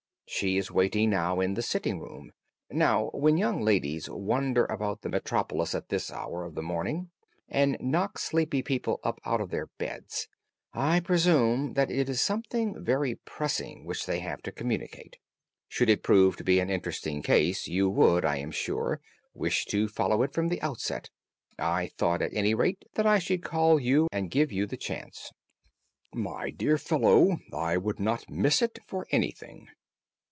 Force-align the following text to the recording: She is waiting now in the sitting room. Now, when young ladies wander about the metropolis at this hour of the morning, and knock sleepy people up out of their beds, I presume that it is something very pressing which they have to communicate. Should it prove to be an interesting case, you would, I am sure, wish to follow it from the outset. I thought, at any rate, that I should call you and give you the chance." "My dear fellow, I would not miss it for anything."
She 0.33 0.57
is 0.57 0.71
waiting 0.71 1.09
now 1.09 1.41
in 1.41 1.53
the 1.55 1.61
sitting 1.61 1.99
room. 1.99 2.31
Now, 2.71 3.11
when 3.13 3.35
young 3.37 3.61
ladies 3.61 4.09
wander 4.09 4.63
about 4.65 5.01
the 5.01 5.09
metropolis 5.09 5.75
at 5.75 5.89
this 5.89 6.09
hour 6.09 6.45
of 6.45 6.55
the 6.55 6.61
morning, 6.63 7.11
and 7.49 7.75
knock 7.81 8.17
sleepy 8.17 8.63
people 8.63 9.01
up 9.03 9.19
out 9.25 9.41
of 9.41 9.49
their 9.51 9.67
beds, 9.77 10.29
I 10.73 11.01
presume 11.01 11.73
that 11.73 11.91
it 11.91 12.07
is 12.07 12.21
something 12.21 12.81
very 12.81 13.15
pressing 13.25 13.85
which 13.85 14.05
they 14.05 14.19
have 14.21 14.41
to 14.43 14.53
communicate. 14.53 15.17
Should 15.67 15.89
it 15.89 16.01
prove 16.01 16.37
to 16.37 16.45
be 16.45 16.59
an 16.61 16.69
interesting 16.71 17.21
case, 17.21 17.67
you 17.67 17.89
would, 17.89 18.23
I 18.23 18.37
am 18.37 18.51
sure, 18.51 19.01
wish 19.33 19.65
to 19.65 19.89
follow 19.89 20.23
it 20.23 20.31
from 20.33 20.47
the 20.47 20.61
outset. 20.61 21.09
I 21.59 21.87
thought, 21.97 22.21
at 22.21 22.33
any 22.33 22.53
rate, 22.53 22.85
that 22.95 23.05
I 23.05 23.19
should 23.19 23.43
call 23.43 23.81
you 23.81 24.07
and 24.13 24.31
give 24.31 24.49
you 24.49 24.65
the 24.65 24.77
chance." 24.77 25.33
"My 26.15 26.49
dear 26.51 26.77
fellow, 26.77 27.37
I 27.53 27.75
would 27.75 27.99
not 27.99 28.29
miss 28.29 28.61
it 28.61 28.79
for 28.87 29.05
anything." 29.11 29.67